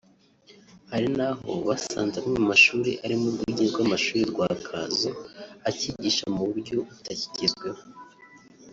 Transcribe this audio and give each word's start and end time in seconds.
Hari 0.91 1.07
n’aho 1.17 1.49
basanze 1.67 2.15
amwe 2.21 2.35
mu 2.41 2.47
mashuri 2.51 2.91
arimo 3.03 3.25
Urwunge 3.27 3.63
rw’Amashuri 3.71 4.21
rwa 4.31 4.47
Kazo 4.67 5.11
acyigisha 5.69 6.25
mu 6.35 6.43
buryo 6.49 6.75
butakigezweho 6.89 7.81